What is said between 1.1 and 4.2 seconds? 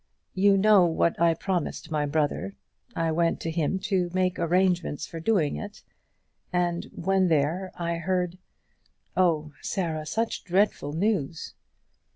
I promised my brother. I went to him to